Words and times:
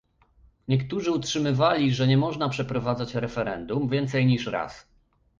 Niektórzy 0.67 1.11
utrzymywali, 1.11 1.93
że 1.93 2.07
nie 2.07 2.17
można 2.17 2.49
przeprowadzać 2.49 3.15
referendum 3.15 3.89
więcej 3.89 4.25
niż 4.25 4.47
raz 4.47 4.87